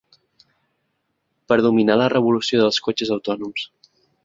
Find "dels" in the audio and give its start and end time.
2.65-2.83